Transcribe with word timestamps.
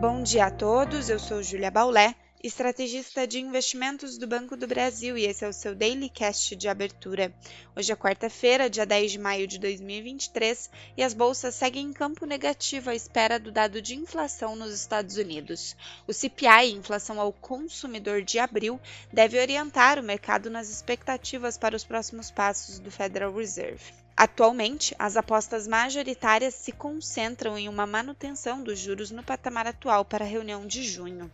Bom 0.00 0.22
dia 0.22 0.46
a 0.46 0.50
todos, 0.50 1.10
eu 1.10 1.18
sou 1.18 1.42
Julia 1.42 1.70
Baulé, 1.70 2.14
estrategista 2.42 3.26
de 3.26 3.38
investimentos 3.38 4.16
do 4.16 4.26
Banco 4.26 4.56
do 4.56 4.66
Brasil 4.66 5.18
e 5.18 5.26
esse 5.26 5.44
é 5.44 5.48
o 5.48 5.52
seu 5.52 5.74
Daily 5.74 6.08
Cast 6.08 6.56
de 6.56 6.68
abertura. 6.68 7.30
Hoje 7.76 7.92
é 7.92 7.94
quarta-feira, 7.94 8.70
dia 8.70 8.86
10 8.86 9.12
de 9.12 9.18
maio 9.18 9.46
de 9.46 9.58
2023 9.58 10.70
e 10.96 11.02
as 11.02 11.12
bolsas 11.12 11.54
seguem 11.54 11.84
em 11.84 11.92
campo 11.92 12.24
negativo 12.24 12.88
à 12.88 12.94
espera 12.94 13.38
do 13.38 13.52
dado 13.52 13.82
de 13.82 13.94
inflação 13.94 14.56
nos 14.56 14.72
Estados 14.72 15.18
Unidos. 15.18 15.76
O 16.08 16.14
CPI, 16.14 16.72
inflação 16.72 17.20
ao 17.20 17.30
consumidor 17.30 18.22
de 18.22 18.38
abril, 18.38 18.80
deve 19.12 19.38
orientar 19.38 19.98
o 19.98 20.02
mercado 20.02 20.48
nas 20.48 20.70
expectativas 20.70 21.58
para 21.58 21.76
os 21.76 21.84
próximos 21.84 22.30
passos 22.30 22.78
do 22.78 22.90
Federal 22.90 23.34
Reserve. 23.34 23.92
Atualmente, 24.22 24.94
as 24.98 25.16
apostas 25.16 25.66
majoritárias 25.66 26.52
se 26.52 26.72
concentram 26.72 27.56
em 27.56 27.70
uma 27.70 27.86
manutenção 27.86 28.62
dos 28.62 28.78
juros 28.78 29.10
no 29.10 29.22
patamar 29.22 29.66
atual 29.66 30.04
para 30.04 30.26
a 30.26 30.28
reunião 30.28 30.66
de 30.66 30.82
junho. 30.82 31.32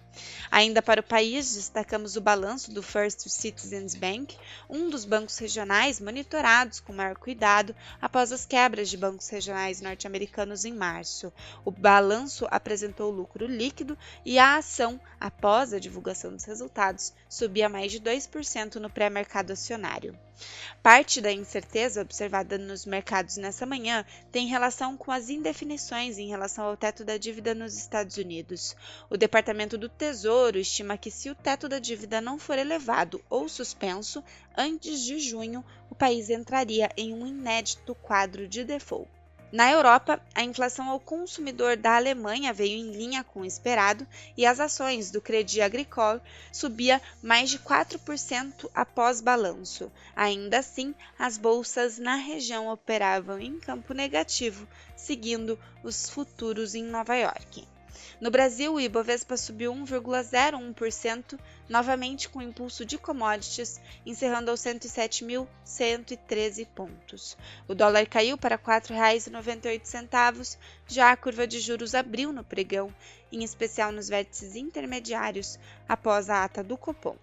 Ainda 0.53 0.81
para 0.81 1.01
o 1.01 1.03
país, 1.05 1.57
destacamos 1.57 2.15
o 2.15 2.21
balanço 2.21 2.71
do 2.71 2.85
First 2.85 3.29
Citizens 3.29 3.97
Bank, 3.97 4.39
um 4.71 4.89
dos 4.89 5.05
bancos 5.05 5.37
regionais 5.37 5.99
monitorados 5.99 6.79
com 6.79 6.93
maior 6.93 7.17
cuidado 7.17 7.75
após 8.01 8.31
as 8.31 8.47
quebras 8.47 8.89
de 8.89 8.97
bancos 8.97 9.29
regionais 9.31 9.81
norte-americanos 9.81 10.65
em 10.65 10.73
março. 10.73 11.33
O 11.65 11.73
balanço 11.73 12.47
apresentou 12.53 13.11
lucro 13.11 13.49
líquido 13.49 13.99
e 14.25 14.39
a 14.39 14.59
ação, 14.59 15.01
após 15.19 15.73
a 15.73 15.81
divulgação 15.81 16.33
dos 16.33 16.45
resultados, 16.45 17.13
subia 17.29 17.69
mais 17.69 17.91
de 17.91 18.01
2% 18.01 18.77
no 18.77 18.89
pré-mercado 18.89 19.53
acionário. 19.53 20.17
Parte 20.83 21.21
da 21.21 21.33
incerteza 21.33 22.03
observada 22.03 22.59
nos 22.59 22.85
mercados 22.85 23.37
nessa 23.37 23.65
manhã 23.65 24.05
tem 24.31 24.47
relação 24.47 24.97
com 24.97 25.11
as 25.11 25.29
indefinições 25.29 26.19
em 26.19 26.29
relação 26.29 26.65
ao 26.65 26.77
teto 26.77 27.05
da 27.05 27.17
dívida 27.17 27.55
nos 27.55 27.77
Estados 27.77 28.17
Unidos. 28.17 28.77
O 29.09 29.17
Departamento 29.17 29.79
do 29.79 29.89
Tesouro 29.89 30.59
estima 30.59 30.99
que, 30.99 31.11
se 31.11 31.31
o 31.31 31.35
teto 31.35 31.69
da 31.69 31.79
dívida 31.79 32.21
não 32.21 32.39
for 32.39 32.59
elevado 32.59 33.23
ou 33.31 33.49
suspenso, 33.49 34.23
antes 34.57 35.01
de 35.01 35.19
junho, 35.19 35.65
o 35.91 35.95
país 35.95 36.31
entraria 36.31 36.91
em 36.97 37.13
um 37.15 37.27
inédito 37.27 37.95
quadro 37.95 38.47
de 38.47 38.63
default. 38.63 39.16
Na 39.53 39.71
Europa, 39.71 40.21
a 40.35 40.43
inflação 40.43 40.89
ao 40.89 40.99
consumidor 40.99 41.77
da 41.77 41.95
Alemanha 41.97 42.53
veio 42.53 42.77
em 42.77 42.91
linha 42.91 43.23
com 43.23 43.41
o 43.41 43.45
esperado 43.45 44.07
e 44.37 44.45
as 44.45 44.59
ações 44.59 45.11
do 45.11 45.21
Crédit 45.21 45.61
Agricole 45.61 46.21
subia 46.53 47.01
mais 47.23 47.49
de 47.51 47.59
4% 47.61 48.69
após 48.75 49.21
balanço. 49.21 49.91
Ainda 50.17 50.59
assim, 50.59 50.95
as 51.17 51.39
bolsas 51.39 51.97
na 51.97 52.17
região 52.17 52.69
operavam 52.69 53.39
em 53.39 53.59
campo 53.61 53.95
negativo, 53.95 54.67
seguindo 54.97 55.59
os 55.83 56.11
futuros 56.11 56.75
em 56.75 56.83
Nova 56.83 57.15
York. 57.15 57.76
No 58.19 58.31
Brasil, 58.31 58.73
o 58.73 58.81
Ibovespa 58.81 59.37
subiu 59.37 59.75
1,01%, 59.75 61.39
novamente 61.69 62.31
com 62.31 62.41
impulso 62.41 62.83
de 62.83 62.97
commodities, 62.97 63.79
encerrando 64.07 64.51
aos 64.51 64.61
107.113 64.61 66.67
pontos. 66.75 67.37
O 67.69 67.75
dólar 67.75 68.07
caiu 68.07 68.39
para 68.39 68.57
R$ 68.57 68.63
4,98, 68.63 70.57
já 70.89 71.13
a 71.13 71.17
curva 71.17 71.47
de 71.47 71.61
juros 71.61 71.95
abriu 71.95 72.33
no 72.33 72.43
pregão, 72.43 72.91
em 73.31 73.45
especial 73.45 73.93
nos 73.93 74.09
vértices 74.09 74.57
intermediários, 74.57 75.59
após 75.87 76.31
a 76.31 76.43
ata 76.43 76.65
do 76.65 76.79
Copom. 76.79 77.17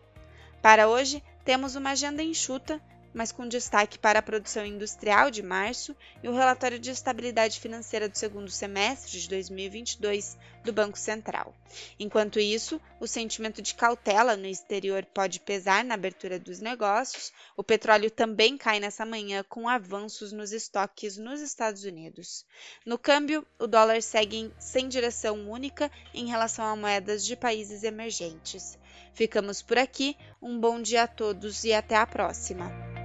Para 0.62 0.88
hoje, 0.88 1.24
temos 1.44 1.76
uma 1.76 1.90
agenda 1.90 2.22
enxuta 2.22 2.80
mas 3.14 3.32
com 3.32 3.48
destaque 3.48 4.00
para 4.00 4.20
a 4.20 4.24
produção 4.24 4.66
industrial 4.66 5.30
de 5.30 5.44
março 5.44 5.96
e 6.24 6.28
o 6.28 6.34
relatório 6.34 6.80
de 6.80 6.92
estabilidade 6.92 7.60
financeira 7.60 8.10
do 8.10 8.18
segundo 8.18 8.50
semestre 8.50 9.20
de 9.20 9.30
2022 9.30 10.38
do 10.64 10.74
Banco 10.74 10.98
Central. 10.98 11.54
Enquanto 12.00 12.40
isso, 12.40 12.82
o 13.00 13.08
sentimento 13.08 13.62
de 13.62 13.76
cautela 13.76 14.36
no 14.38 14.48
exterior 14.48 15.06
pode 15.06 15.40
pesar 15.40 15.84
na 15.84 15.94
abertura 15.94 16.40
dos 16.40 16.60
negócios. 16.60 17.32
O 17.56 17.64
petróleo 17.64 18.10
também 18.10 18.58
cai 18.58 18.80
nessa 18.80 19.06
manhã 19.06 19.44
com 19.48 19.68
avanços 19.68 20.32
nos 20.32 20.52
estoques 20.52 21.18
nos 21.18 21.42
Estados 21.42 21.84
Unidos. 21.84 22.46
No 22.86 22.98
câmbio, 22.98 23.46
o 23.60 23.68
dólar 23.68 24.02
segue 24.02 24.52
sem 24.58 24.88
direção 24.88 25.50
única 25.50 25.92
em 26.14 26.28
relação 26.28 26.66
a 26.66 26.76
moedas 26.76 27.26
de 27.26 27.36
países 27.36 27.84
emergentes. 27.84 28.78
Ficamos 29.14 29.62
por 29.62 29.78
aqui, 29.78 30.18
um 30.42 30.60
bom 30.60 30.82
dia 30.82 31.04
a 31.04 31.08
todos 31.08 31.64
e 31.64 31.74
até 31.74 31.96
a 31.96 32.08
próxima! 32.08 33.03